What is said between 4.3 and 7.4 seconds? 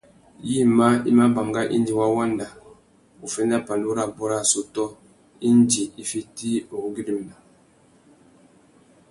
assôtô indi i fiti uwú güérémena.